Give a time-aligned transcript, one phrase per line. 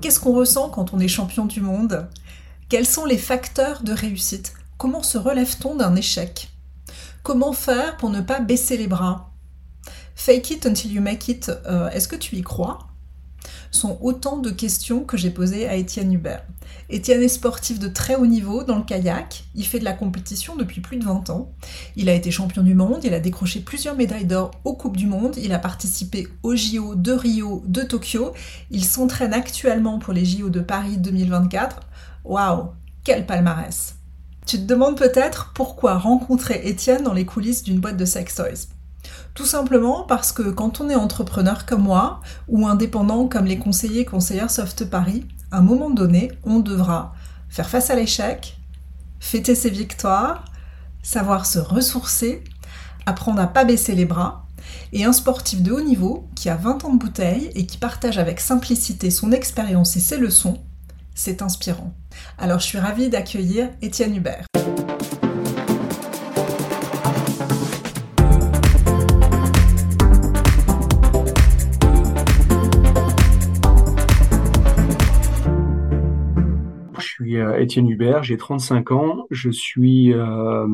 [0.00, 2.08] Qu'est-ce qu'on ressent quand on est champion du monde?
[2.68, 4.54] Quels sont les facteurs de réussite?
[4.76, 6.50] Comment se relève-t-on d'un échec?
[7.24, 9.32] Comment faire pour ne pas baisser les bras?
[10.14, 12.87] Fake it until you make it, euh, est-ce que tu y crois?
[13.70, 16.44] Sont autant de questions que j'ai posées à Étienne Hubert.
[16.90, 20.56] Étienne est sportif de très haut niveau dans le kayak, il fait de la compétition
[20.56, 21.52] depuis plus de 20 ans.
[21.96, 25.06] Il a été champion du monde, il a décroché plusieurs médailles d'or aux Coupes du
[25.06, 28.32] Monde, il a participé aux JO de Rio, de Tokyo,
[28.70, 31.80] il s'entraîne actuellement pour les JO de Paris 2024.
[32.24, 32.70] Waouh,
[33.04, 33.96] quel palmarès
[34.46, 38.77] Tu te demandes peut-être pourquoi rencontrer Étienne dans les coulisses d'une boîte de sex toys.
[39.38, 44.04] Tout simplement parce que quand on est entrepreneur comme moi, ou indépendant comme les conseillers
[44.04, 47.14] conseillères Soft Paris, à un moment donné, on devra
[47.48, 48.58] faire face à l'échec,
[49.20, 50.44] fêter ses victoires,
[51.04, 52.42] savoir se ressourcer,
[53.06, 54.44] apprendre à pas baisser les bras,
[54.92, 58.18] et un sportif de haut niveau qui a 20 ans de bouteille et qui partage
[58.18, 60.58] avec simplicité son expérience et ses leçons,
[61.14, 61.94] c'est inspirant.
[62.38, 64.46] Alors je suis ravie d'accueillir Étienne Hubert.
[77.36, 80.66] Euh, Étienne Hubert, j'ai 35 ans, je suis euh,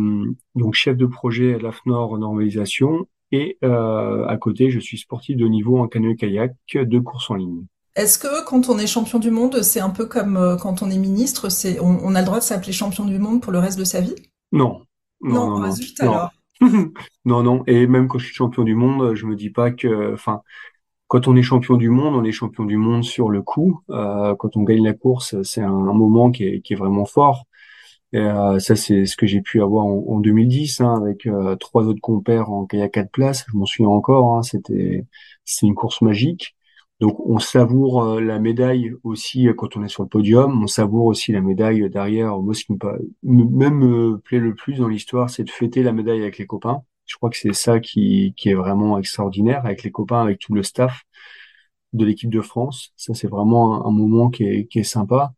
[0.55, 5.47] donc chef de projet à l'AFNOR Normalisation et euh, à côté, je suis sportif de
[5.47, 7.65] niveau en canoë-kayak de course en ligne.
[7.97, 10.99] Est-ce que quand on est champion du monde, c'est un peu comme quand on est
[10.99, 13.85] ministre, c'est on, a le droit de s'appeler champion du monde pour le reste de
[13.85, 14.15] sa vie?
[14.53, 14.83] Non.
[15.21, 16.31] Non, non, non, alors.
[17.25, 17.63] non, non.
[17.67, 20.43] Et même quand je suis champion du monde, je me dis pas que, enfin,
[21.15, 23.81] quand on est champion du monde, on est champion du monde sur le coup.
[23.91, 27.45] Euh, quand on gagne la course, c'est un, moment qui est, vraiment fort.
[28.17, 31.85] Euh, ça, c'est ce que j'ai pu avoir en, en 2010 hein, avec euh, trois
[31.85, 33.45] autres compères en kayak quatre places.
[33.53, 34.35] Je m'en souviens encore.
[34.35, 35.07] Hein, C'était
[35.45, 36.57] c'est une course magique.
[36.99, 40.65] Donc on savoure la médaille aussi quand on est sur le podium.
[40.65, 42.41] On savoure aussi la médaille derrière.
[42.41, 46.23] Moi, ce qui me, me plaît le plus dans l'histoire, c'est de fêter la médaille
[46.23, 46.83] avec les copains.
[47.07, 50.55] Je crois que c'est ça qui, qui est vraiment extraordinaire avec les copains, avec tout
[50.55, 51.05] le staff
[51.95, 52.93] de l'équipe de France.
[52.97, 55.33] Ça, c'est vraiment un, moment qui est, qui est sympa.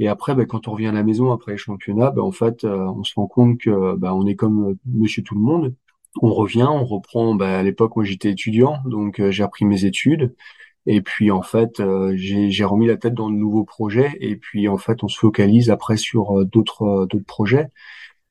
[0.00, 2.64] Et après, ben, quand on revient à la maison après les championnats, ben, en fait,
[2.64, 5.74] euh, on se rend compte que ben, on est comme Monsieur Tout le Monde.
[6.22, 7.34] On revient, on reprend.
[7.34, 10.34] Ben, à l'époque, moi, j'étais étudiant, donc euh, j'ai repris mes études.
[10.86, 14.16] Et puis en fait, euh, j'ai remis la tête dans de nouveaux projets.
[14.20, 17.68] Et puis en fait, on se focalise après sur d'autres d'autres projets.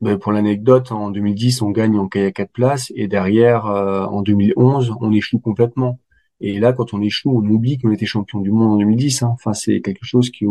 [0.02, 4.22] Ben, pour l'anecdote, en 2010, on gagne en kayak 4 places et derrière, euh, en
[4.22, 6.00] 2011, on échoue complètement.
[6.40, 9.24] Et là, quand on échoue, on oublie qu'on était champion du monde en 2010.
[9.24, 9.32] Hein.
[9.34, 10.46] Enfin, c'est quelque chose qui,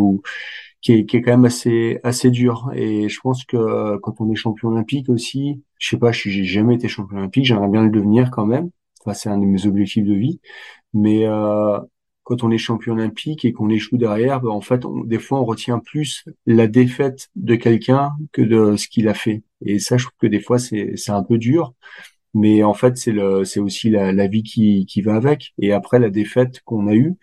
[0.82, 2.70] qui, est, qui est quand même assez, assez dur.
[2.74, 6.74] Et je pense que quand on est champion olympique aussi, je sais pas, j'ai jamais
[6.74, 8.70] été champion olympique, j'aimerais bien le devenir quand même.
[9.00, 10.40] Enfin, c'est un de mes objectifs de vie.
[10.92, 11.78] Mais euh,
[12.28, 15.46] quand on est champion olympique et qu'on échoue derrière, ben, en fait, des fois, on
[15.46, 19.44] retient plus la défaite de quelqu'un que de ce qu'il a fait.
[19.62, 21.72] Et ça, je trouve que des fois, c'est un peu dur.
[22.34, 25.54] Mais en fait, c'est le c'est aussi la, la vie qui qui va avec.
[25.58, 27.16] Et après la défaite qu'on a eue,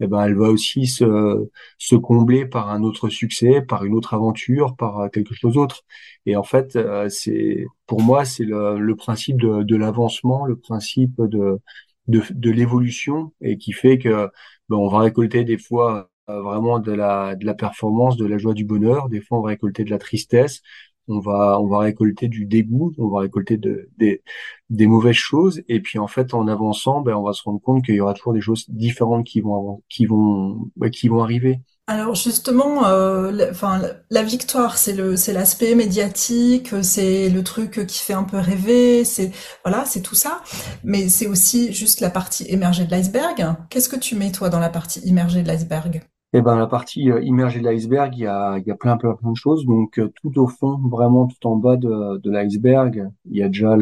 [0.00, 4.14] eh ben, elle va aussi se, se combler par un autre succès, par une autre
[4.14, 5.82] aventure, par quelque chose d'autre.
[6.26, 10.56] Et en fait, euh, c'est pour moi, c'est le, le principe de, de l'avancement, le
[10.56, 11.60] principe de,
[12.08, 14.28] de, de l'évolution et qui fait que
[14.68, 18.38] ben, on va récolter des fois euh, vraiment de la, de la performance, de la
[18.38, 19.08] joie, du bonheur.
[19.08, 20.62] Des fois, on va récolter de la tristesse.
[21.08, 22.92] On va, on va récolter du dégoût.
[22.98, 24.22] On va récolter de, des,
[24.70, 25.62] des mauvaises choses.
[25.68, 28.14] Et puis, en fait, en avançant, ben, on va se rendre compte qu'il y aura
[28.14, 31.60] toujours des choses différentes qui vont, qui vont, ben, qui vont arriver.
[31.88, 33.80] Alors justement, euh, la, enfin,
[34.10, 39.04] la victoire, c'est le, c'est l'aspect médiatique, c'est le truc qui fait un peu rêver,
[39.04, 39.30] c'est
[39.64, 40.42] voilà, c'est tout ça.
[40.82, 43.54] Mais c'est aussi juste la partie immergée de l'iceberg.
[43.70, 46.02] Qu'est-ce que tu mets toi dans la partie immergée de l'iceberg?
[46.32, 49.14] Eh ben, la partie euh, immergée de l'iceberg, il y a, y a plein, plein,
[49.14, 49.64] plein de choses.
[49.64, 53.46] Donc euh, tout au fond, vraiment tout en bas de, de l'iceberg, il y a
[53.46, 53.76] déjà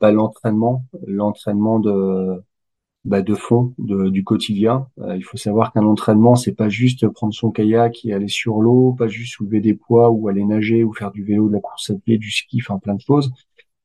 [0.00, 2.42] bah, l'entraînement, l'entraînement de
[3.04, 4.86] bah, de fond de, du quotidien.
[4.98, 8.60] Euh, il faut savoir qu'un entraînement, c'est pas juste prendre son kayak et aller sur
[8.60, 11.60] l'eau, pas juste soulever des poids ou aller nager ou faire du vélo, de la
[11.60, 13.32] course à pied, du ski, enfin plein de choses.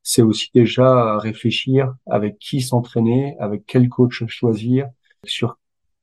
[0.04, 4.88] C'est aussi déjà réfléchir avec qui s'entraîner, avec quel coach choisir,
[5.24, 5.58] sur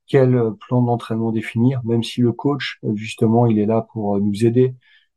[0.07, 0.37] quel
[0.67, 4.75] plan d'entraînement définir, même si le coach, justement, il est là pour nous aider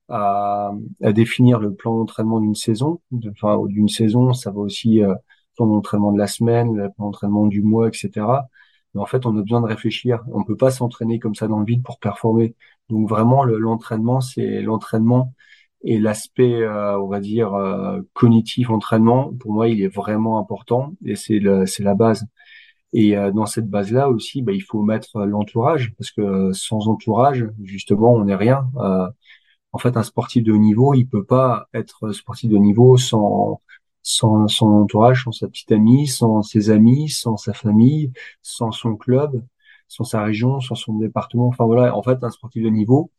[0.09, 0.73] à,
[1.03, 3.01] à définir le plan d'entraînement d'une saison.
[3.29, 5.15] Enfin, d'une saison, ça va aussi euh,
[5.57, 8.11] plan de la semaine, le du mois, etc.
[8.95, 10.23] Mais en fait, on a besoin de réfléchir.
[10.33, 12.55] On peut pas s'entraîner comme ça dans le vide pour performer.
[12.89, 15.35] Donc vraiment, l'entraînement, c'est l'entraînement
[15.83, 19.33] et l'aspect, euh, on va dire, euh, cognitif entraînement.
[19.41, 22.27] Pour moi, il est vraiment important et c'est la base.
[22.93, 27.47] Et euh, dans cette base-là aussi, bah, il faut mettre l'entourage, parce que sans entourage,
[27.63, 28.71] justement, on n'est rien.
[28.79, 29.09] Euh,
[29.73, 32.97] en fait, un sportif de haut niveau, il peut pas être sportif de haut niveau
[32.97, 33.61] sans
[34.07, 38.97] sans son entourage, sans sa petite amie, sans ses amis, sans sa famille, sans son
[38.97, 39.45] club,
[39.89, 41.49] sans sa région, sans son département.
[41.49, 43.11] Enfin voilà, en fait, un sportif de niveau,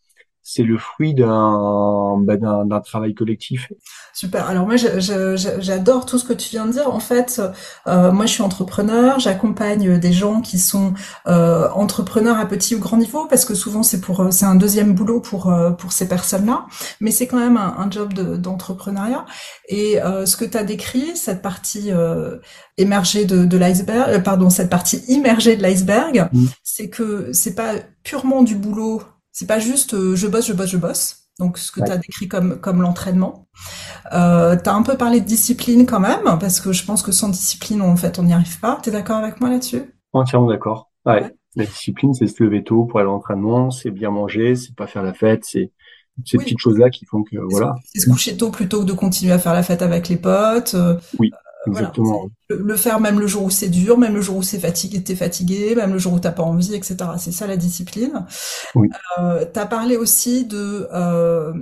[0.49, 3.69] c'est le fruit d'un bah, d'un travail collectif.
[4.13, 4.47] Super.
[4.47, 6.89] Alors moi, j'adore tout ce que tu viens de dire.
[6.89, 7.41] En fait,
[7.85, 9.19] euh, moi, je suis entrepreneur.
[9.19, 10.93] J'accompagne des gens qui sont
[11.27, 14.93] euh, entrepreneurs à petit ou grand niveau, parce que souvent c'est pour c'est un deuxième
[14.93, 16.65] boulot pour euh, pour ces personnes-là.
[17.01, 19.25] Mais c'est quand même un, un job d'entrepreneuriat.
[19.67, 22.37] Et euh, ce que tu as décrit, cette partie euh,
[22.77, 26.45] émergée de, de l'iceberg, pardon, cette partie immergée de l'iceberg, mmh.
[26.63, 27.73] c'est que c'est pas
[28.03, 29.01] purement du boulot
[29.37, 31.29] c'est pas juste euh, je bosse, je bosse, je bosse.
[31.37, 33.47] Donc ce que tu as décrit comme comme l'entraînement.
[34.11, 37.11] Euh, tu as un peu parlé de discipline quand même, parce que je pense que
[37.11, 38.79] sans discipline, en fait, on n'y arrive pas.
[38.81, 39.93] Tu es d'accord avec moi là-dessus?
[40.13, 40.89] Entièrement d'accord.
[41.05, 41.31] Ouais.
[41.55, 44.87] La discipline, c'est se lever tôt pour aller à l'entraînement, c'est bien manger, c'est pas
[44.87, 45.71] faire la fête, c'est
[46.25, 47.75] ces petites choses-là qui font que voilà.
[47.93, 50.73] C'est se coucher tôt plutôt que de continuer à faire la fête avec les potes.
[50.73, 51.29] Euh, oui.
[51.67, 52.29] Exactement.
[52.49, 55.15] le, faire même le jour où c'est dur, même le jour où c'est fatigué, t'es
[55.15, 56.97] fatigué, même le jour où t'as pas envie, etc.
[57.17, 58.25] C'est ça la discipline.
[58.75, 58.89] Oui.
[59.19, 61.53] Euh, t'as parlé aussi de euh,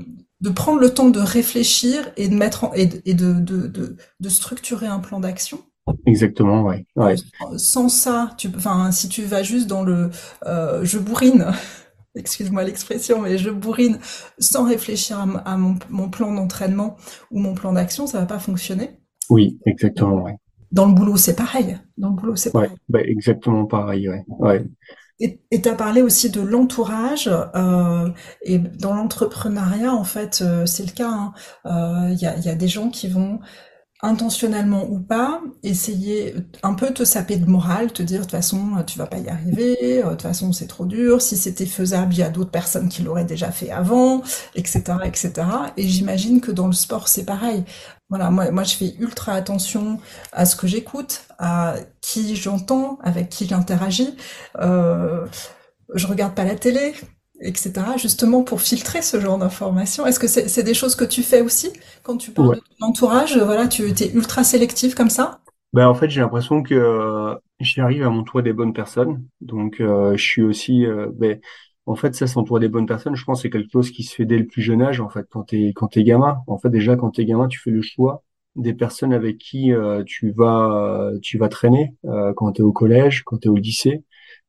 [0.41, 4.29] de prendre le temps de réfléchir et de mettre en, et, de, de, de, de,
[4.29, 5.59] structurer un plan d'action.
[6.05, 6.85] Exactement, ouais.
[6.95, 7.15] ouais.
[7.57, 10.09] Sans ça, tu, enfin, si tu vas juste dans le
[10.45, 11.47] euh, je bourrine,
[12.15, 13.99] excuse-moi l'expression, mais je bourrine
[14.39, 16.97] sans réfléchir à, à mon, mon, plan d'entraînement
[17.31, 18.99] ou mon plan d'action, ça va pas fonctionner.
[19.30, 20.36] Oui, exactement, ouais.
[20.72, 21.77] Dans le boulot, c'est pareil.
[21.98, 22.69] Dans le boulot, c'est pareil.
[22.69, 24.24] Ouais, bah, exactement pareil, ouais.
[24.27, 24.66] ouais.
[25.22, 28.10] Et tu as parlé aussi de l'entourage euh,
[28.42, 31.31] et dans l'entrepreneuriat en fait euh, c'est le cas.
[31.63, 32.10] Il hein.
[32.12, 33.39] euh, y, a, y, a, des gens qui vont
[34.01, 38.83] intentionnellement ou pas, essayer un peu te saper de morale, te dire de toute façon
[38.86, 42.19] tu vas pas y arriver, de toute façon c'est trop dur, si c'était faisable il
[42.19, 44.22] y a d'autres personnes qui l'auraient déjà fait avant,
[44.56, 44.83] etc.
[45.06, 45.31] etc.
[45.77, 47.63] Et j'imagine que dans le sport c'est pareil.
[48.09, 49.99] Voilà, moi, moi je fais ultra attention
[50.31, 54.15] à ce que j'écoute, à qui j'entends, avec qui j'interagis.
[54.59, 55.25] Euh,
[55.93, 56.93] je regarde pas la télé,
[57.41, 57.97] etc.
[57.97, 60.05] Justement pour filtrer ce genre d'informations.
[60.05, 61.71] Est-ce que c'est des choses que tu fais aussi?
[62.03, 65.39] Quand tu parles de ton entourage Voilà, tu es ultra sélectif comme ça?
[65.73, 69.27] Ben, en fait, j'ai l'impression que euh, j'arrive à m'entourer des bonnes personnes.
[69.41, 71.39] Donc, euh, je suis aussi, euh, ben,
[71.85, 74.25] en fait, ça, s'entourer des bonnes personnes, je pense, c'est quelque chose qui se fait
[74.25, 76.37] dès le plus jeune âge, en fait, quand t'es quand t'es gamin.
[76.47, 78.23] En fait, déjà, quand t'es gamin, tu fais le choix
[78.55, 83.23] des personnes avec qui euh, tu vas tu vas traîner euh, quand t'es au collège,
[83.23, 84.03] quand t'es au lycée.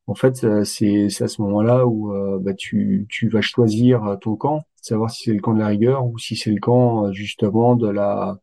[0.06, 4.36] En fait, euh, c'est c'est à ce moment-là où bah, tu tu vas choisir ton
[4.36, 7.74] camp, savoir si c'est le camp de la rigueur ou si c'est le camp justement
[7.74, 8.38] de la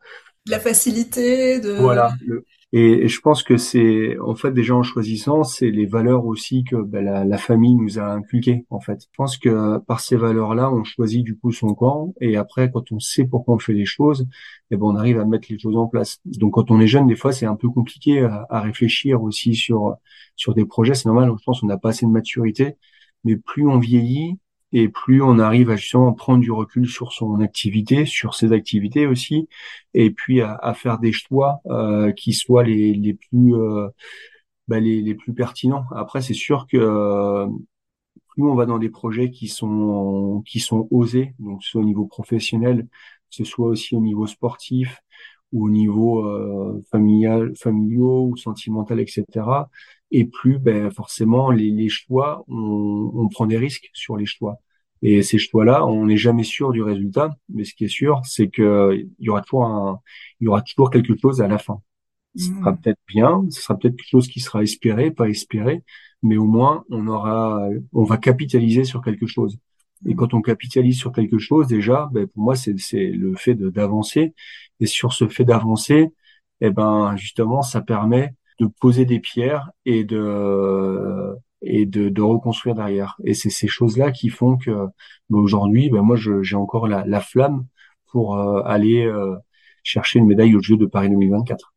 [0.47, 2.13] la facilité de voilà
[2.75, 6.75] et, je pense que c'est, en fait, déjà en choisissant, c'est les valeurs aussi que
[6.75, 9.03] ben, la, la, famille nous a inculquées, en fait.
[9.03, 12.91] Je pense que par ces valeurs-là, on choisit du coup son camp, et après, quand
[12.91, 14.27] on sait pourquoi on fait les choses,
[14.71, 16.19] eh ben, on arrive à mettre les choses en place.
[16.25, 19.53] Donc, quand on est jeune, des fois, c'est un peu compliqué à, à, réfléchir aussi
[19.55, 19.95] sur
[20.35, 20.95] sur des projets.
[20.95, 22.77] C'est normal, je pense qu'on n'a pas assez de maturité,
[23.23, 24.39] mais plus on vieillit,
[24.73, 29.07] et plus on arrive à justement prendre du recul sur son activité, sur ses activités
[29.07, 29.47] aussi,
[29.93, 33.87] et puis à, faire des choix euh, qui soient les, les plus euh,
[34.67, 35.85] bah, les, les, plus pertinents.
[35.95, 37.47] Après, c'est sûr que euh,
[38.29, 42.05] plus on va dans des projets qui sont qui sont osés, donc soit au niveau
[42.05, 42.87] professionnel,
[43.29, 45.01] ce soit aussi au niveau sportif
[45.53, 49.25] ou au niveau euh, familial, familiaux ou sentimental, etc.
[50.11, 54.59] Et plus, ben, forcément, les, les choix, on, on prend des risques sur les choix.
[55.03, 58.47] Et ces choix-là, on n'est jamais sûr du résultat, mais ce qui est sûr, c'est
[58.47, 59.99] que il y aura toujours un,
[60.39, 61.81] il y aura toujours quelque chose à la fin.
[62.35, 62.77] Ce sera mmh.
[62.79, 65.83] peut-être bien, ce sera peut-être quelque chose qui sera espéré, pas espéré,
[66.23, 69.57] mais au moins on aura, on va capitaliser sur quelque chose.
[70.05, 70.15] Et mmh.
[70.15, 74.33] quand on capitalise sur quelque chose, déjà, ben pour moi, c'est le fait d'avancer.
[74.83, 76.11] Et sur ce fait d'avancer,
[76.59, 83.15] eh ben justement, ça permet de poser des pierres et de et de, reconstruire derrière.
[83.23, 84.71] Et c'est ces choses-là qui font que
[85.29, 87.65] bah, aujourd'hui, ben moi, j'ai encore la, la, flamme
[88.11, 89.37] pour euh, aller euh,
[89.83, 91.73] chercher une médaille au Jeu de Paris 2024.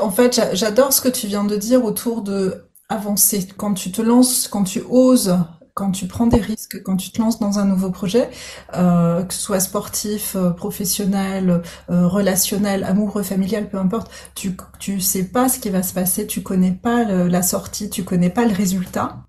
[0.00, 3.46] En fait, j'adore ce que tu viens de dire autour de avancer.
[3.56, 5.38] Quand tu te lances, quand tu oses
[5.80, 8.28] quand tu prends des risques, quand tu te lances dans un nouveau projet,
[8.76, 15.00] euh, que ce soit sportif, euh, professionnel, euh, relationnel, amoureux, familial, peu importe, tu tu
[15.00, 18.44] sais pas ce qui va se passer, tu connais pas la sortie, tu connais pas
[18.44, 19.24] le résultat.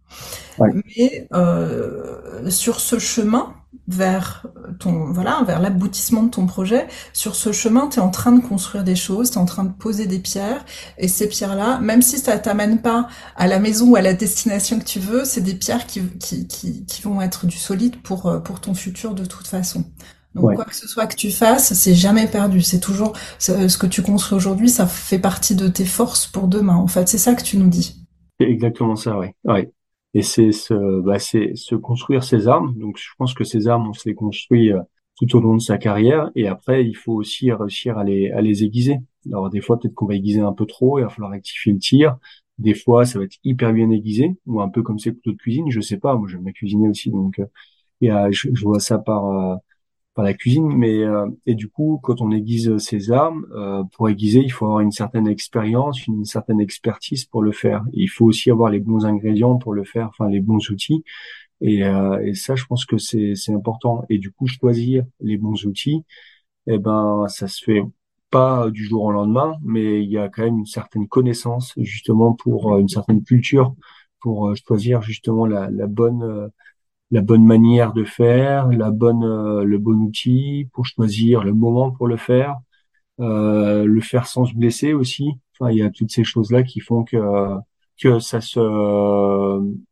[0.59, 1.29] Mais
[2.49, 3.53] sur ce chemin
[3.87, 4.45] vers
[4.79, 6.87] ton, voilà, vers l'aboutissement de ton projet.
[7.13, 9.63] Sur ce chemin, tu es en train de construire des choses, tu es en train
[9.63, 10.65] de poser des pierres,
[10.97, 14.79] et ces pierres-là, même si ça t'amène pas à la maison ou à la destination
[14.79, 18.27] que tu veux, c'est des pierres qui, qui, qui, qui, vont être du solide pour,
[18.27, 19.83] euh, pour ton futur de toute façon.
[20.35, 22.61] Donc quoi que ce soit que tu fasses, c'est jamais perdu.
[22.61, 26.75] C'est toujours ce que tu construis aujourd'hui, ça fait partie de tes forces pour demain.
[26.75, 28.05] En fait, c'est ça que tu nous dis.
[28.39, 29.27] C'est exactement ça, oui.
[29.43, 29.67] oui.
[30.13, 32.77] Et c'est ce, bah, c'est se construire ses armes.
[32.77, 34.81] Donc je pense que ces armes, on se les construit euh,
[35.17, 36.31] tout au long de sa carrière.
[36.35, 38.99] Et après, il faut aussi réussir à les, aiguiser.
[39.31, 41.79] Alors des fois, peut-être qu'on va aiguiser un peu trop, il va falloir rectifier le
[41.79, 42.17] tir.
[42.57, 45.37] Des fois, ça va être hyper bien aiguisé, ou un peu comme ces couteaux de
[45.37, 45.69] cuisine.
[45.71, 47.45] Je sais pas, moi j'aime bien cuisiner aussi, donc euh,
[48.01, 49.55] et, je, je, vois ça par euh,
[50.13, 54.09] par la cuisine, mais euh, et du coup, quand on aiguise ses armes, euh, pour
[54.09, 57.83] aiguiser, il faut avoir une certaine expérience, une certaine expertise pour le faire.
[57.93, 61.03] il faut aussi avoir les bons ingrédients pour le faire, enfin les bons outils.
[61.61, 64.05] Et, euh, et ça, je pense que c'est c'est important.
[64.09, 66.03] Et du coup, choisir les bons outils,
[66.67, 67.83] eh ben, ça se fait
[68.31, 72.33] pas du jour au lendemain, mais il y a quand même une certaine connaissance justement
[72.33, 73.75] pour une certaine culture
[74.21, 76.51] pour choisir justement la, la bonne
[77.11, 81.91] la bonne manière de faire, la bonne, euh, le bon outil pour choisir le moment
[81.91, 82.57] pour le faire,
[83.19, 85.31] euh, le faire sans se blesser aussi.
[85.59, 87.17] Enfin, il y a toutes ces choses-là qui font que
[88.01, 88.59] que ça se,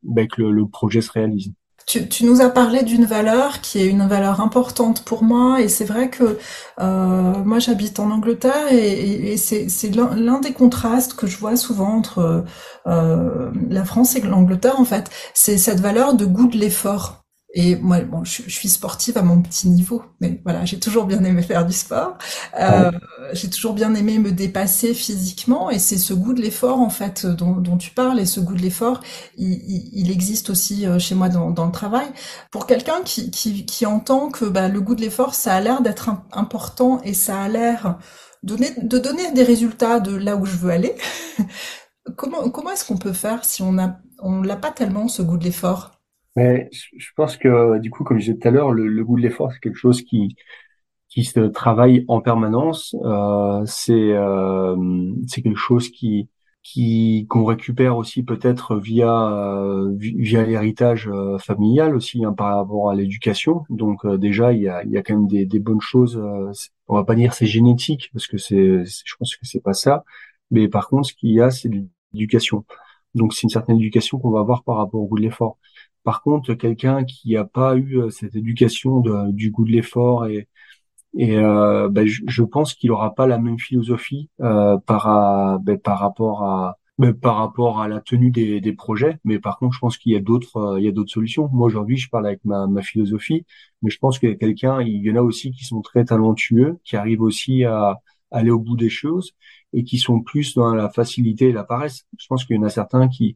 [0.03, 1.53] ben, que le, projet se réalise.
[1.89, 5.67] Tu, tu, nous as parlé d'une valeur qui est une valeur importante pour moi et
[5.67, 6.37] c'est vrai que
[6.79, 11.97] euh, moi j'habite en Angleterre et, et, c'est l'un des contrastes que je vois souvent
[11.97, 12.45] entre
[12.85, 17.23] euh, la France et l'Angleterre en fait, c'est cette valeur de goût de l'effort.
[17.55, 21.23] Et moi, bon, je, suis sportive à mon petit niveau, mais voilà, j'ai toujours bien
[21.23, 22.15] aimé faire du sport.
[22.59, 22.91] Euh,
[23.33, 27.25] j'ai toujours bien aimé me dépasser physiquement, et c'est ce goût de l'effort en fait
[27.25, 28.19] dont, dont, tu parles.
[28.19, 29.01] Et ce goût de l'effort,
[29.35, 32.07] il, il, il, existe aussi euh, chez moi dans, dans le travail.
[32.51, 35.81] Pour quelqu'un qui, qui, qui, entend que bah, le goût de l'effort, ça a l'air
[35.81, 37.97] d'être important et ça a l'air
[38.43, 40.95] donner, de donner des résultats de là où je veux aller.
[42.15, 45.37] comment comment est-ce qu'on peut faire si on a on l'a pas tellement ce goût
[45.37, 45.98] de l'effort?
[46.35, 49.21] Mais je pense que, du coup, comme je disais tout à l'heure, le, goût de
[49.21, 50.35] l'effort, c'est quelque chose qui,
[51.09, 52.95] qui se travaille en permanence.
[53.03, 54.75] Euh, c'est euh,
[55.27, 56.29] c'est quelque chose qui
[56.63, 62.89] qui qu'on récupère aussi peut-être via euh, via l'héritage euh, familial aussi hein, par rapport
[62.89, 63.63] à l'éducation.
[63.69, 66.17] Donc euh, déjà il y a il y a quand même des, des bonnes choses.
[66.87, 70.03] on va pas dire c'est génétique parce que c'est je pense que c'est pas ça.
[70.51, 71.69] Mais par contre ce qu'il y a c'est
[72.13, 72.65] l'éducation.
[73.15, 75.57] Donc c'est une certaine éducation qu'on va avoir par rapport au goût de l'effort.
[76.03, 80.47] Par contre, quelqu'un qui n'a pas eu euh, cette éducation du goût de l'effort et,
[81.17, 85.99] et euh, ben, je, pense qu'il aura pas la même philosophie euh, par, ben, par
[85.99, 89.19] rapport à ben, par rapport à la tenue des, des projets.
[89.23, 91.49] Mais par contre, je pense qu'il y a d'autres il y a d'autres solutions.
[91.53, 93.45] Moi aujourd'hui, je parle avec ma, ma philosophie,
[93.81, 96.03] mais je pense qu'il y a quelqu'un, il y en a aussi qui sont très
[96.05, 97.99] talentueux, qui arrivent aussi à
[98.31, 99.33] aller au bout des choses
[99.73, 102.05] et qui sont plus dans la facilité et la paresse.
[102.17, 103.35] Je pense qu'il y en a certains qui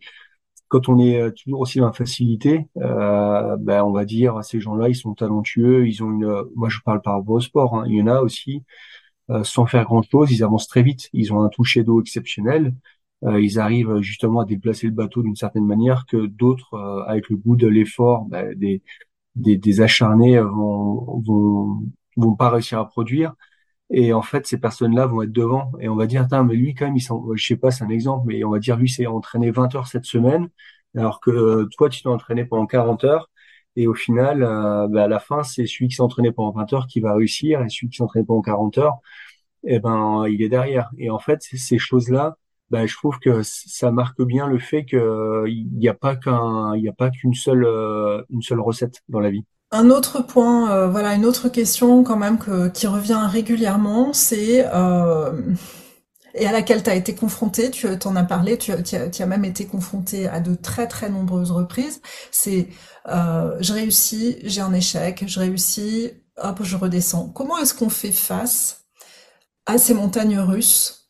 [0.74, 4.60] quand on est euh, toujours aussi dans la facilité, euh, ben on va dire ces
[4.60, 6.44] gens-là, ils sont talentueux, ils ont une.
[6.56, 7.76] Moi, je parle par rapport au sport.
[7.76, 7.86] Hein.
[7.88, 8.64] Il y en a aussi
[9.30, 11.10] euh, sans faire grand-chose, ils avancent très vite.
[11.14, 12.76] Ils ont un toucher d'eau exceptionnel.
[13.24, 17.30] Euh, ils arrivent justement à déplacer le bateau d'une certaine manière que d'autres, euh, avec
[17.30, 18.82] le goût de l'effort, ben, des,
[19.36, 21.84] des, des acharnés vont, vont
[22.18, 23.34] vont pas réussir à produire.
[23.90, 25.72] Et en fait, ces personnes-là vont être devant.
[25.80, 28.26] Et on va dire, mais lui, quand même, il je sais pas, c'est un exemple,
[28.28, 30.50] mais on va dire, lui, c'est entraîné 20 heures cette semaine,
[30.98, 33.30] alors que euh, toi, tu t'es entraîné pendant 40 heures.
[33.76, 36.74] Et au final, euh, bah, à la fin, c'est celui qui s'est entraîné pendant 20
[36.74, 38.98] heures qui va réussir, et celui qui s'est entraîné pendant 40 heures,
[39.66, 40.92] eh ben, il est derrière.
[40.98, 42.38] Et en fait, ces choses-là,
[42.70, 46.82] bah, je trouve que ça marque bien le fait qu'il n'y a pas qu'un, il
[46.82, 49.46] n'y a pas qu'une seule, euh, une seule recette dans la vie.
[49.74, 52.38] Un autre point, euh, voilà, une autre question quand même
[52.72, 55.32] qui revient régulièrement, c'est euh,
[56.36, 59.66] et à laquelle tu as été confronté, tu t'en as parlé, tu, as, même été
[59.66, 62.02] confronté à de très très nombreuses reprises.
[62.32, 62.68] C'est
[63.08, 67.30] euh, je réussis, j'ai un échec, je réussis, hop, je redescends.
[67.30, 68.86] Comment est-ce qu'on fait face
[69.66, 71.03] à ces montagnes russes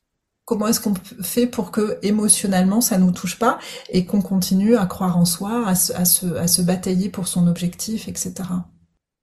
[0.46, 3.60] Comment est-ce qu'on fait pour que émotionnellement ça nous touche pas
[3.90, 8.34] et qu'on continue à croire en soi, à se, à batailler pour son objectif, etc.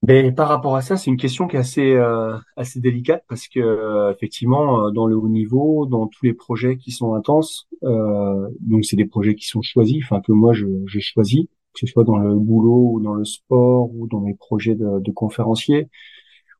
[0.03, 2.37] Mais par rapport à ça, c'est une question qui est assez euh,
[2.77, 6.91] délicate parce que euh, effectivement, euh, dans le haut niveau, dans tous les projets qui
[6.91, 11.81] sont intenses, donc c'est des projets qui sont choisis, enfin que moi j'ai choisi, que
[11.81, 15.11] ce soit dans le boulot ou dans le sport ou dans mes projets de, de
[15.11, 15.89] conférencier,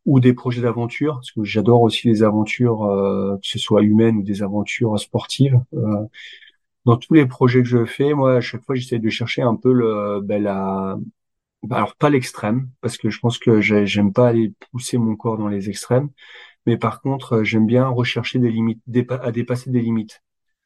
[0.07, 4.17] ou des projets d'aventure, parce que j'adore aussi les aventures, euh, que ce soit humaines
[4.19, 5.61] ou des aventures sportives.
[5.75, 6.07] Euh,
[6.87, 9.55] dans tous les projets que je fais, moi, à chaque fois, j'essaie de chercher un
[9.57, 10.99] peu le, ben, la,
[11.63, 15.37] bah alors pas l'extrême, parce que je pense que j'aime pas aller pousser mon corps
[15.37, 16.09] dans les extrêmes,
[16.67, 20.23] mais par contre, euh, j'aime bien rechercher des limites, à dépasser des limites.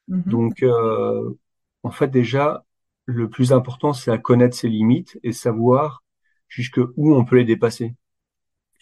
[0.09, 0.23] Mhm.
[0.27, 1.37] Donc, euh,
[1.83, 2.65] en fait, déjà,
[3.07, 6.03] le plus important, c'est à connaître ses limites et savoir
[6.49, 7.95] jusque où on peut les dépasser.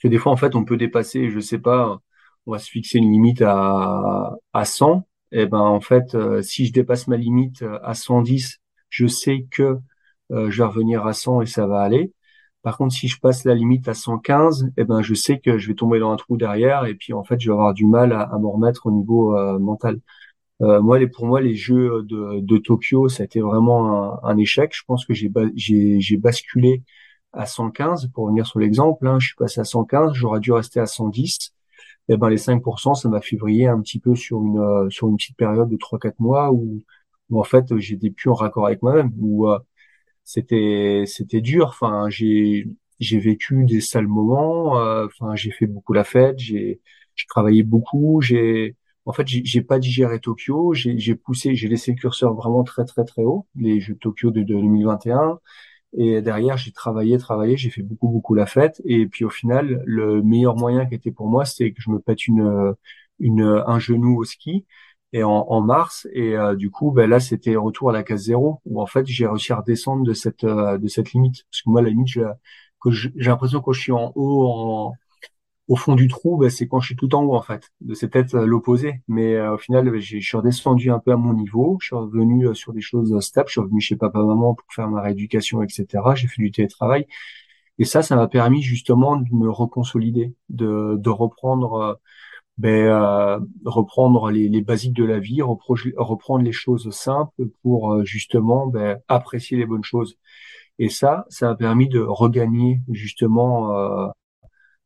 [0.02, 2.00] Que des fois, en fait, on peut dépasser, je sais pas,
[2.46, 5.06] on va se fixer une limite à, à 100.
[5.32, 8.58] Et ben, en fait, euh, si je dépasse ma limite à 110,
[8.90, 9.78] je sais que
[10.32, 12.12] euh, je vais revenir à 100 et ça va aller.
[12.62, 15.68] Par contre, si je passe la limite à 115, eh ben, je sais que je
[15.68, 18.12] vais tomber dans un trou derrière et puis en fait, je vais avoir du mal
[18.12, 20.00] à, à m'en remettre au niveau euh, mental.
[20.62, 24.30] Euh, moi, les, pour moi, les Jeux de, de Tokyo, ça a été vraiment un,
[24.30, 24.72] un échec.
[24.74, 26.82] Je pense que j'ai j'ai basculé
[27.32, 29.06] à 115 pour revenir sur l'exemple.
[29.06, 31.54] Hein, je suis passé à 115, j'aurais dû rester à 110.
[32.08, 34.90] Et eh ben les 5%, ça m'a fait vriller un petit peu sur une euh,
[34.90, 36.82] sur une petite période de 3-4 mois où,
[37.30, 39.12] où en fait j'étais plus en raccord avec moi-même.
[39.20, 39.58] Où euh,
[40.24, 41.68] c'était c'était dur.
[41.68, 42.68] Enfin, j'ai
[43.00, 44.78] j'ai vécu des sales moments.
[44.80, 46.38] Euh, enfin, j'ai fait beaucoup la fête.
[46.38, 46.80] J'ai
[47.14, 48.20] j'ai travaillé beaucoup.
[48.20, 50.74] J'ai en fait, j'ai pas digéré Tokyo.
[50.74, 53.46] J'ai j'ai poussé, j'ai laissé le curseur vraiment très très très haut.
[53.56, 55.40] Les Jeux de Tokyo de, 2021.
[55.96, 58.80] Et derrière, j'ai travaillé, travaillé, j'ai fait beaucoup, beaucoup la fête.
[58.84, 61.98] Et puis au final, le meilleur moyen qui était pour moi, c'était que je me
[61.98, 62.74] pète une,
[63.20, 64.66] une, un genou au ski
[65.12, 68.24] et en, en mars et euh, du coup ben là c'était retour à la case
[68.24, 71.62] zéro où en fait j'ai réussi à redescendre de cette euh, de cette limite parce
[71.62, 72.24] que moi la limite j'ai
[73.14, 74.94] l'impression que je suis en haut en,
[75.68, 77.70] au fond du trou ben, c'est quand je suis tout en haut en fait.
[77.94, 79.00] C'est peut-être euh, l'opposé.
[79.08, 81.78] Mais au final ben, je suis redescendu un peu à mon niveau.
[81.80, 83.48] Je suis revenu sur des choses stables.
[83.48, 87.06] Je suis revenu chez papa maman pour faire ma rééducation etc j'ai fait du télétravail.
[87.78, 91.98] Et ça ça m'a permis justement de me reconsolider de de reprendre
[92.58, 98.04] ben, euh, reprendre les, les, basiques de la vie, reprendre les choses simples pour euh,
[98.04, 100.18] justement ben, apprécier les bonnes choses.
[100.78, 104.08] Et ça, ça a permis de regagner justement, euh,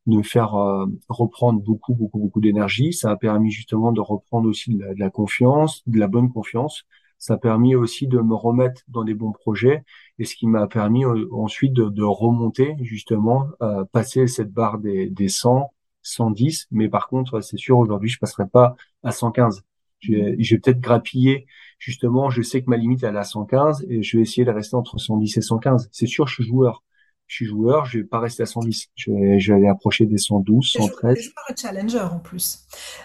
[0.06, 2.92] de me faire euh, reprendre beaucoup, beaucoup, beaucoup d'énergie.
[2.92, 6.84] Ça a permis justement de reprendre aussi de la, confiance, de la bonne confiance.
[7.18, 9.84] Ça a permis aussi de me remettre dans des bons projets
[10.18, 13.48] et ce qui m'a permis ensuite de, de, remonter justement,
[13.92, 15.70] passer cette barre des, des 100,
[16.06, 19.62] 110, mais par contre, c'est sûr, aujourd'hui, je passerai pas à 115.
[20.00, 21.46] Je vais, peut-être grappiller,
[21.78, 24.50] justement, je sais que ma limite, elle est à 115, et je vais essayer de
[24.50, 25.88] rester entre 110 et 115.
[25.92, 26.84] C'est sûr, je suis joueur.
[27.26, 28.86] Je suis joueur, je vais pas rester à 110.
[28.94, 31.18] Je vais, je vais aller approcher des 112, 113.
[31.18, 32.60] Je pas challenger, en plus.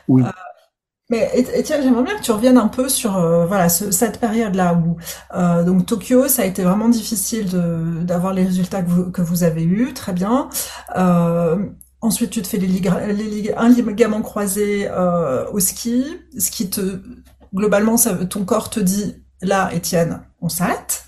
[0.07, 0.23] Oui.
[0.23, 0.29] Euh,
[1.09, 4.95] mais Étienne, j'aimerais bien que tu reviennes un peu sur euh, voilà cette période-là où
[5.35, 7.49] euh, donc Tokyo, ça a été vraiment difficile
[8.05, 10.47] d'avoir les résultats que vous, que vous avez eus, très bien.
[10.95, 11.57] Euh,
[12.01, 16.03] Ensuite, tu te fais les les un ligament croisé euh, au ski,
[16.37, 16.99] ce qui te,
[17.53, 21.05] globalement, ça, ton corps te dit, là, Étienne, on s'arrête.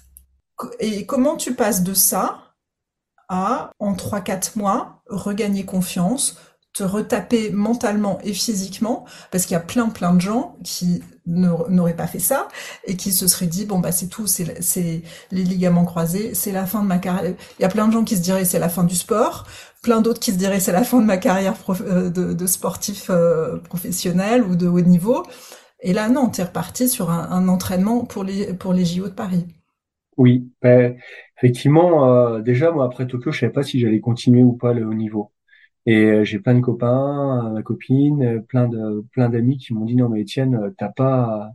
[0.80, 2.43] Et comment tu passes de ça
[3.30, 6.38] à, en 3-4 mois, regagner confiance,
[6.74, 11.96] te retaper mentalement et physiquement, parce qu'il y a plein plein de gens qui n'auraient
[11.96, 12.48] pas fait ça
[12.86, 16.66] et qui se seraient dit bon bah c'est tout, c'est les ligaments croisés, c'est la
[16.66, 17.36] fin de ma carrière.
[17.60, 19.48] Il y a plein de gens qui se diraient c'est la fin du sport,
[19.84, 23.58] plein d'autres qui se diraient c'est la fin de ma carrière euh, de, sportif euh,
[23.60, 25.24] professionnel ou de haut niveau.
[25.80, 29.14] Et là non, tu es reparti sur un, entraînement pour les pour les JO de
[29.14, 29.46] Paris.
[30.18, 30.96] Oui, ben,
[31.44, 34.86] effectivement, euh, déjà moi après Tokyo, je savais pas si j'allais continuer ou pas le
[34.88, 35.32] haut niveau.
[35.88, 39.86] Et euh, j'ai plein de copains, ma copine, euh, plein de plein d'amis qui m'ont
[39.86, 41.52] dit non mais Étienne, euh, t'as pas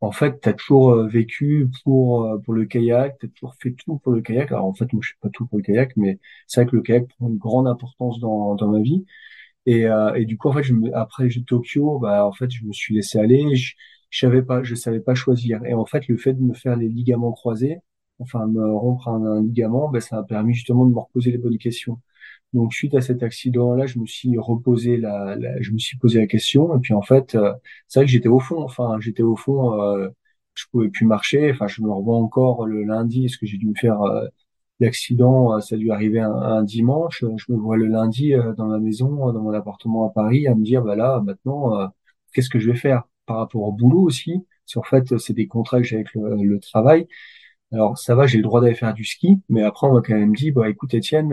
[0.00, 3.98] en fait, tu as toujours vécu pour pour le kayak, tu as toujours fait tout
[3.98, 4.52] pour le kayak.
[4.52, 6.76] Alors en fait, moi je fais pas tout pour le kayak, mais c'est vrai que
[6.76, 9.04] le kayak prend une grande importance dans dans ma vie.
[9.66, 9.86] Et
[10.16, 12.94] et du coup en fait, je me, après Tokyo, bah en fait, je me suis
[12.94, 13.74] laissé aller, je,
[14.10, 15.64] je savais pas je savais pas choisir.
[15.66, 17.78] Et en fait, le fait de me faire les ligaments croisés,
[18.18, 21.58] enfin me rompre un, ligament, bah, ça a permis justement de me reposer les bonnes
[21.58, 22.00] questions.
[22.54, 26.26] Donc suite à cet accident-là, je me suis reposé la, je me suis posé la
[26.26, 27.52] question et puis en fait, euh,
[27.88, 28.62] c'est vrai que j'étais au fond.
[28.62, 30.08] Enfin, j'étais au fond, euh,
[30.54, 31.50] je pouvais plus marcher.
[31.52, 34.26] Enfin, je me revois encore le lundi, est-ce que j'ai dû me faire euh,
[34.80, 37.24] l'accident, euh, ça a dû arriver un, dimanche.
[37.36, 40.64] Je me vois le lundi dans ma maison, dans mon appartement à Paris, à me
[40.64, 41.90] dire bah là maintenant,
[42.32, 44.46] qu'est-ce que je vais faire par rapport au boulot aussi?
[44.66, 47.08] C'est en fait, c'est des contrats que j'ai avec le, le travail.
[47.74, 50.14] Alors ça va, j'ai le droit d'aller faire du ski, mais après on m'a quand
[50.14, 51.32] même dit bah écoute Étienne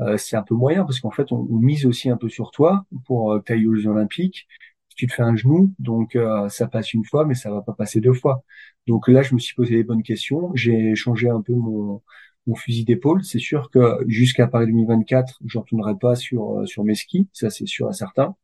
[0.00, 2.84] euh, c'est un peu moyen parce qu'en fait, on, mise aussi un peu sur toi
[3.06, 4.48] pour euh, que tu aux Jeux Olympiques.
[4.96, 7.72] Tu te fais un genou, donc euh, ça passe une fois, mais ça va pas
[7.72, 8.44] passer deux fois.
[8.86, 10.52] Donc là, je me suis posé les bonnes questions.
[10.54, 12.02] J'ai changé un peu mon,
[12.46, 13.24] mon fusil d'épaule.
[13.24, 17.50] C'est sûr que jusqu'à Paris 2024, je retournerai pas sur euh, sur mes skis, ça
[17.50, 18.36] c'est sûr et certain,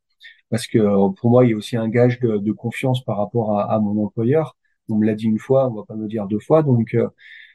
[0.51, 0.79] parce que
[1.21, 3.81] pour moi, il y a aussi un gage de, de confiance par rapport à, à,
[3.81, 4.57] mon employeur.
[4.91, 6.97] On me l'a dit une fois, on va pas me dire deux fois, donc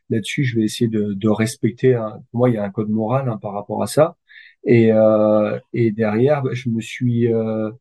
[0.10, 1.96] là-dessus, je vais essayer de, de respecter.
[1.96, 4.18] Un, pour moi, il y a un code moral hein, par rapport à ça.
[4.66, 7.72] Et, euh, et derrière, bah, je me suis euh,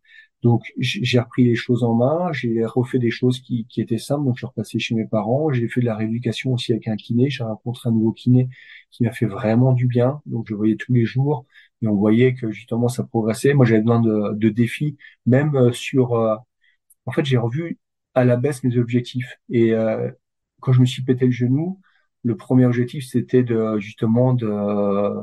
[0.43, 4.25] donc j'ai repris les choses en main, j'ai refait des choses qui, qui étaient simples.
[4.27, 6.97] Donc je suis repassé chez mes parents, j'ai fait de la rééducation aussi avec un
[6.97, 7.31] kiné.
[7.31, 8.49] J'ai rencontré un nouveau kiné
[8.91, 10.21] qui m'a fait vraiment du bien.
[10.27, 11.47] Donc je voyais tous les jours
[11.83, 13.55] et on voyait que justement ça progressait.
[13.55, 16.15] Moi j'avais besoin de, de défis, même euh, sur.
[16.15, 16.37] Euh,
[17.07, 17.79] en fait, j'ai revu
[18.15, 20.11] à la baisse mes objectifs et euh,
[20.61, 21.81] quand je me suis pété le genou,
[22.25, 24.49] le premier objectif, c'était de justement de,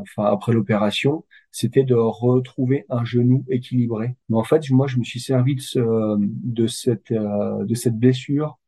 [0.01, 4.15] enfin après l'opération, c'était de retrouver un genou équilibré.
[4.29, 5.79] Mais en fait, moi, je me suis servi de, ce,
[6.19, 8.59] de cette euh, de cette blessure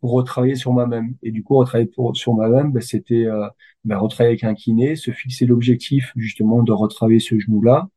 [0.00, 1.14] pour retravailler sur moi-même.
[1.22, 3.48] Et du coup, retravailler sur moi-même, ben, c'était euh,
[3.84, 7.88] ben, retravailler avec un kiné, se fixer l'objectif justement de retravailler ce genou-là.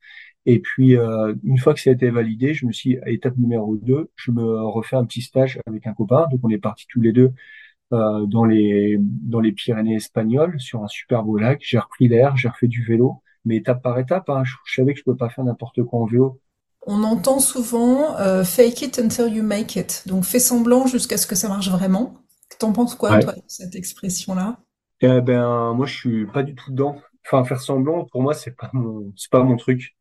[0.46, 3.38] Et puis, euh, une fois que ça a été validé, je me suis, à étape
[3.38, 6.28] numéro 2, je me refais un petit stage avec un copain.
[6.32, 7.34] Donc, on est partis tous les deux
[7.92, 11.60] euh, dans les dans les Pyrénées espagnoles sur un super beau lac.
[11.64, 14.30] J'ai repris l'air, j'ai refait du vélo, mais étape par étape.
[14.30, 14.44] Hein.
[14.44, 16.40] Je, savais que je pouvais pas faire n'importe quoi en vélo.
[16.86, 21.26] On entend souvent euh, fake it until you make it, donc fais semblant jusqu'à ce
[21.26, 22.16] que ça marche vraiment.
[22.60, 24.60] T'en penses quoi toi de cette expression-là?
[25.02, 26.96] Eh ben moi je suis pas du tout dedans.
[27.26, 29.96] Enfin faire semblant pour moi c'est pas mon c'est pas mon truc.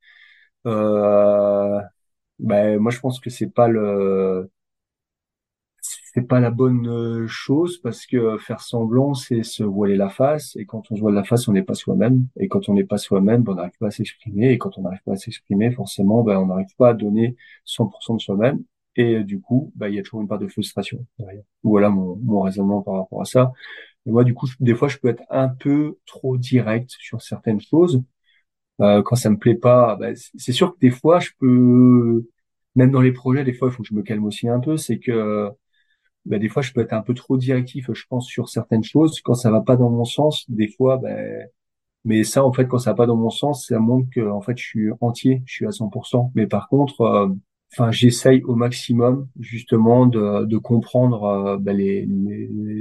[0.67, 1.81] Euh,
[2.39, 4.51] ben moi je pense que c'est pas le
[5.81, 10.57] c'est pas la bonne euh, chose parce que faire semblant, c'est se voiler la face.
[10.57, 12.27] Et quand on se voile la face, on n'est pas soi-même.
[12.37, 14.51] Et quand on n'est pas soi-même, ben, on n'arrive pas à s'exprimer.
[14.53, 18.17] Et quand on n'arrive pas à s'exprimer, forcément, ben, on n'arrive pas à donner 100%
[18.17, 18.63] de soi-même.
[18.97, 21.45] Et euh, du coup, ben, il y a toujours une part de frustration derrière.
[21.63, 23.53] Voilà mon, mon raisonnement par rapport à ça.
[24.07, 27.61] Et moi, du coup, des fois, je peux être un peu trop direct sur certaines
[27.61, 28.03] choses.
[28.81, 32.25] Euh, quand ça me plaît pas, ben, c'est sûr que des fois, je peux,
[32.77, 34.77] même dans les projets, des fois, il faut que je me calme aussi un peu.
[34.77, 35.51] C'est que
[36.25, 39.21] bah, des fois, je peux être un peu trop directif, je pense, sur certaines choses.
[39.23, 41.49] Quand ça va pas dans mon sens, des fois, ben,
[42.05, 44.41] mais ça, en fait, quand ça va pas dans mon sens, ça montre que, en
[44.41, 46.33] fait, je suis entier, je suis à 100%.
[46.35, 47.29] Mais par contre, euh,
[47.91, 52.07] j'essaye au maximum, justement, de, de comprendre euh, ben, les,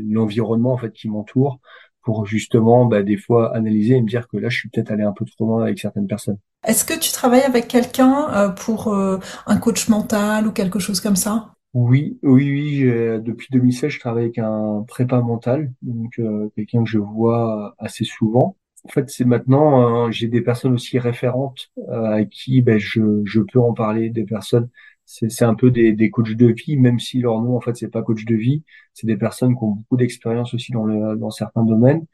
[0.10, 1.60] l'environnement, en fait, qui m'entoure
[2.08, 5.04] pour justement, ben, des fois, analyser et me dire que là, je suis peut-être allé
[5.04, 6.38] un peu trop loin avec certaines personnes.
[6.66, 11.18] Est-ce que tu travailles avec quelqu'un euh, pour un coach mental ou quelque chose comme
[11.18, 11.52] ça?
[11.74, 13.22] Oui, oui, oui.
[13.22, 18.06] Depuis 2016, je travaille avec un prépa mental, donc euh, quelqu'un que je vois assez
[18.06, 18.56] souvent.
[18.86, 23.22] En fait, c'est maintenant, hein, j'ai des personnes aussi référentes euh, à qui ben, je,
[23.26, 24.70] je peux en parler, des personnes.
[25.10, 27.88] C'est, un peu des, des coachs de vie, même si leur nom, en fait, c'est
[27.90, 28.64] pas coach de vie.
[28.94, 32.06] C'est des personnes qui ont beaucoup d'expérience aussi dans, le, dans certains domaines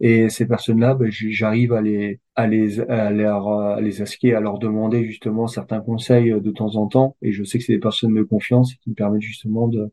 [0.00, 4.40] et ces personnes-là, ben, j'arrive à les, à les, à leur, à les asquer, à
[4.40, 7.16] leur demander justement certains conseils de temps en temps.
[7.20, 9.92] Et je sais que c'est des personnes de confiance qui me permettent justement de,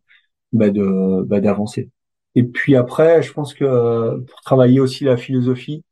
[0.53, 1.89] ben de, ben d'avancer.
[2.35, 5.83] Et puis après, je pense que pour travailler aussi la philosophie,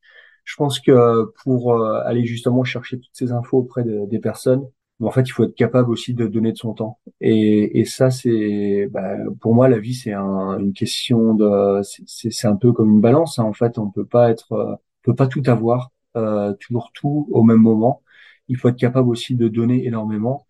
[0.46, 4.64] je pense que pour euh, aller justement chercher toutes ces infos auprès des personnes,
[5.02, 7.00] en fait, il faut être capable aussi de donner de son temps.
[7.22, 12.48] Et, et ça, c'est, bah, pour moi, la vie, c'est un, une question de, c'est
[12.48, 13.40] un peu comme une balance.
[13.40, 13.44] Hein.
[13.44, 17.28] En fait, on peut pas être, euh, on peut pas tout avoir, euh, toujours tout
[17.32, 18.04] au même moment.
[18.48, 20.46] Il faut être capable aussi de donner énormément.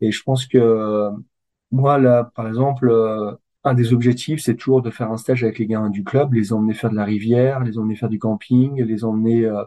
[0.00, 1.10] Et je pense que
[1.70, 3.32] moi, là, par exemple, euh,
[3.64, 6.52] un des objectifs, c'est toujours de faire un stage avec les gamins du club, les
[6.52, 9.64] emmener faire de la rivière, les emmener faire du camping, les emmener euh,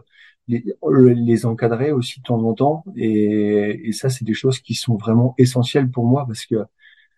[0.48, 2.84] les, encadrer aussi de temps en temps.
[2.96, 6.56] Et, et ça, c'est des choses qui sont vraiment essentielles pour moi parce que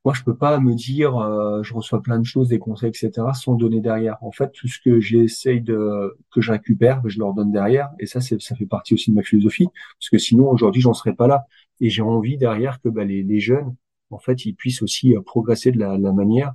[0.06, 3.10] moi, je peux pas me dire, euh, je reçois plein de choses, des conseils, etc.,
[3.34, 4.16] sans donner derrière.
[4.20, 7.90] En fait, tout ce que j'essaye de que je récupère, je leur donne derrière.
[7.98, 9.66] Et ça, ça fait partie aussi de ma philosophie,
[9.98, 11.46] parce que sinon, aujourd'hui, j'en serais pas là.
[11.80, 13.74] Et j'ai envie derrière que bah, les, les, jeunes,
[14.10, 16.54] en fait, ils puissent aussi euh, progresser de la, la manière.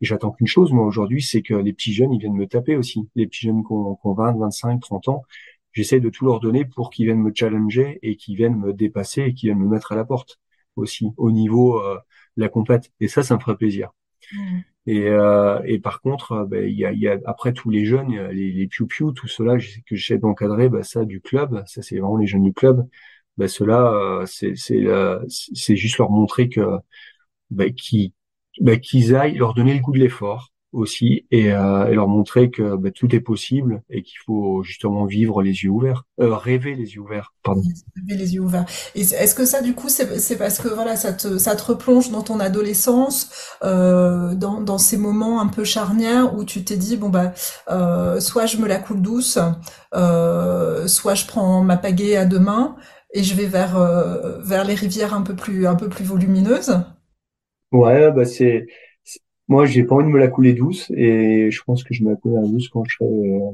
[0.00, 2.74] Et j'attends qu'une chose, moi, aujourd'hui, c'est que les petits jeunes, ils viennent me taper
[2.74, 3.08] aussi.
[3.14, 5.22] Les petits jeunes qui ont, qui ont 20, 25, 30 ans,
[5.78, 9.22] j'essaie de tout leur donner pour qu'ils viennent me challenger et qu'ils viennent me dépasser
[9.22, 10.40] et qu'ils viennent me mettre à la porte
[10.74, 11.94] aussi au niveau euh,
[12.36, 12.90] de la compète.
[12.98, 13.90] Et ça, ça me ferait plaisir.
[14.32, 14.58] Mmh.
[14.86, 17.84] Et, euh, et par contre, euh, ben, il y, a, y, a, après tous les
[17.84, 21.98] jeunes, les, les piou tout cela que j'essaie d'encadrer, ben, ça du club, ça c'est
[22.00, 22.88] vraiment les jeunes du club.
[23.36, 26.60] Ben, cela, c'est c'est juste leur montrer que
[27.76, 28.12] qu'ils
[28.82, 32.76] qu'ils aillent leur donner le goût de l'effort aussi et, euh, et, leur montrer que
[32.76, 36.94] bah, tout est possible et qu'il faut justement vivre les yeux ouverts, euh, rêver les
[36.94, 37.32] yeux ouverts.
[37.42, 37.62] Pardon.
[37.96, 38.66] Rêver les yeux ouverts.
[38.94, 42.10] Et est-ce que ça, du coup, c'est parce que voilà, ça te, ça te replonge
[42.10, 46.96] dans ton adolescence, euh, dans, dans ces moments un peu charnières où tu t'es dit
[46.96, 47.32] bon bah,
[47.70, 49.38] euh, soit je me la coule douce,
[49.94, 52.76] euh, soit je prends ma pagaie à deux mains
[53.14, 53.78] et je vais vers
[54.40, 56.78] vers les rivières un peu plus un peu plus volumineuses?
[57.72, 58.66] Ouais, bah c'est
[59.48, 62.10] Moi, j'ai pas envie de me la couler douce et je pense que je me
[62.10, 63.50] la coulerai douce quand je serai, euh,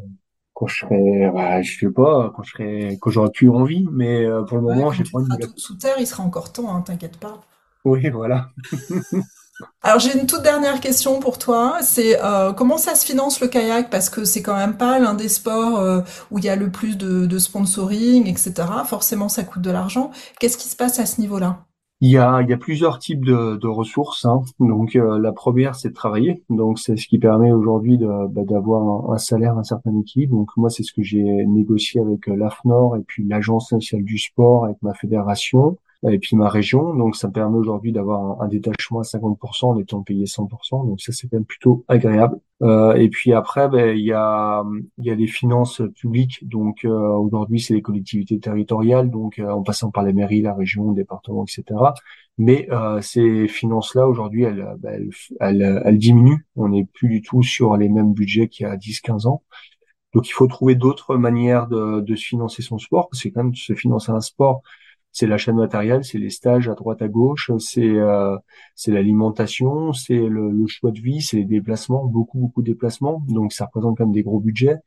[0.55, 3.87] quand je serai, bah, je sais pas, quand je serai, quand j'aurai plus envie.
[3.93, 5.49] Mais euh, pour le Ouais, moment, j'ai pas envie de me la.
[5.57, 7.41] sous terre, il sera encore temps, hein, t'inquiète pas.
[7.85, 8.51] Oui, voilà.
[9.83, 13.47] Alors j'ai une toute dernière question pour toi, c'est euh, comment ça se finance le
[13.49, 13.89] kayak?
[13.91, 16.01] Parce que c'est quand même pas l'un des sports euh,
[16.33, 18.85] où il y a le plus de, de sponsoring, etc.
[18.85, 20.11] Forcément ça coûte de l'argent.
[20.41, 21.65] Qu'est-ce qui se passe à ce niveau-là?
[22.01, 24.25] Il y a, y a plusieurs types de, ressources.
[24.27, 24.43] hein.
[24.61, 26.45] Donc, euh, la première, c'est de travailler.
[26.51, 30.37] Donc, c'est ce qui permet aujourd'hui bah, d'avoir un, un salaire, un certain équilibre.
[30.37, 34.19] Donc, moi, c'est ce que j'ai négocié avec euh, l'AFNOR et puis l'Agence nationale du
[34.19, 35.79] sport, avec ma fédération
[36.11, 36.95] et puis ma région.
[36.95, 40.87] Donc, ça me permet aujourd'hui d'avoir un, détachement à 50% en étant payé 100%.
[40.87, 42.39] Donc, ça, c'est quand même plutôt agréable.
[42.63, 44.63] Euh, et puis après, ben, il y a,
[44.99, 46.47] y a les finances publiques.
[46.47, 49.11] Donc, euh, aujourd'hui, c'est les collectivités territoriales.
[49.11, 51.65] Donc, euh, en passant par les mairies, la région, le département, etc.
[52.37, 56.45] Mais euh, ces finances-là, aujourd'hui, elles, bah, elles, elles, elles diminuent.
[56.57, 59.43] On n'est plus du tout sur les mêmes budgets qu'il y a 10-15 ans.
[60.13, 63.43] Donc, il faut trouver d'autres manières de, de se financer son sport, parce que quand
[63.43, 64.63] même, se financer un sport,
[65.15, 68.37] c'est l'achat de matériel, c'est les stages à droite à gauche, c'est euh,
[68.77, 73.25] c'est l'alimentation, c'est le, le choix de vie, c'est les déplacements, beaucoup beaucoup de déplacements.
[73.29, 74.79] Donc, ça représente quand même des gros budgets.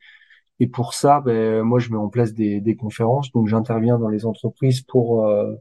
[0.60, 3.32] Et pour ça, ben, moi, je mets en place des, des conférences.
[3.32, 5.54] Donc, j'interviens dans les entreprises pour euh,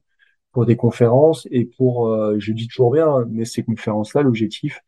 [0.52, 4.82] pour des conférences et pour, euh, je dis toujours bien, mais ces conférences-là, l'objectif,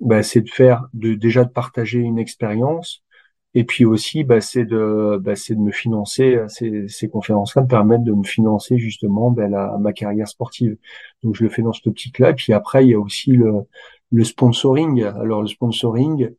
[0.00, 3.04] bah, c'est de faire, de déjà de partager une expérience,
[3.58, 6.36] et puis aussi, bah, c'est de, bah, de me financer.
[6.36, 10.76] euh, Ces, ces conférences-là me permettent de me financer justement bah, la, ma carrière sportive.
[11.22, 12.30] Donc je le fais dans cette optique-là.
[12.30, 13.52] Et puis après, il y a aussi le,
[14.12, 15.02] le sponsoring.
[15.04, 16.30] Alors le sponsoring,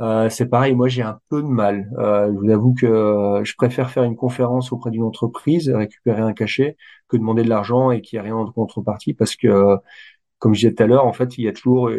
[0.00, 0.74] euh, c'est pareil.
[0.74, 1.90] Moi, j'ai un peu de mal.
[1.98, 6.22] Euh, je vous avoue que euh, je préfère faire une conférence auprès d'une entreprise, récupérer
[6.22, 6.76] un cachet,
[7.08, 9.76] que demander de l'argent et qu'il n'y ait rien en contrepartie, parce que
[10.38, 11.90] comme je disais tout à l'heure, en fait, il y a toujours,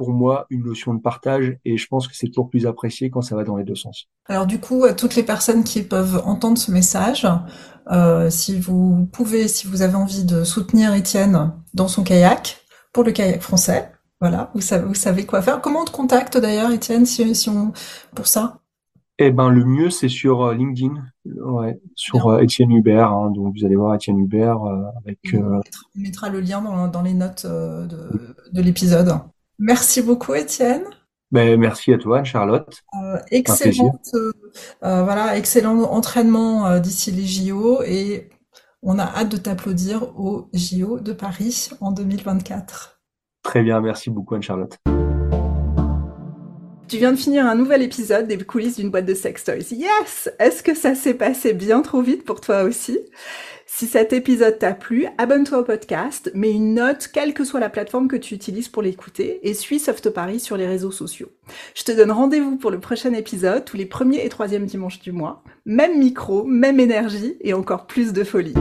[0.00, 3.20] pour moi, une notion de partage et je pense que c'est toujours plus apprécié quand
[3.20, 4.06] ça va dans les deux sens.
[4.24, 7.26] Alors du coup, à toutes les personnes qui peuvent entendre ce message,
[7.92, 13.04] euh, si vous pouvez, si vous avez envie de soutenir Étienne dans son kayak, pour
[13.04, 15.60] le kayak français, voilà, vous savez, vous savez quoi faire.
[15.60, 17.74] Comment on te contacte d'ailleurs, Étienne, si, si on,
[18.14, 18.56] pour ça?
[19.22, 20.94] Eh ben, le mieux, c'est sur euh, LinkedIn,
[21.26, 23.12] ouais, sur euh, Étienne Hubert.
[23.12, 23.30] hein.
[23.30, 25.18] donc, vous allez voir Étienne Hubert euh, avec.
[25.34, 28.08] On mettra, on mettra le lien dans, dans les notes euh, de,
[28.50, 29.12] de l'épisode.
[29.60, 30.84] Merci beaucoup, Étienne.
[31.30, 32.74] ben, merci à toi, Charlotte.
[32.94, 34.32] Euh, excellente, euh,
[34.82, 38.30] euh, voilà, excellent entraînement euh, d'ici les JO et
[38.82, 43.02] on a hâte de t'applaudir aux JO de Paris en 2024.
[43.42, 44.78] Très bien, merci beaucoup, Anne-Charlotte.
[46.90, 49.70] Tu viens de finir un nouvel épisode des coulisses d'une boîte de sex toys.
[49.70, 50.28] Yes!
[50.40, 52.98] Est-ce que ça s'est passé bien trop vite pour toi aussi?
[53.64, 57.70] Si cet épisode t'a plu, abonne-toi au podcast, mets une note, quelle que soit la
[57.70, 61.30] plateforme que tu utilises pour l'écouter, et suis Soft Paris sur les réseaux sociaux.
[61.76, 65.12] Je te donne rendez-vous pour le prochain épisode, tous les premiers et troisièmes dimanches du
[65.12, 65.44] mois.
[65.66, 68.54] Même micro, même énergie, et encore plus de folie.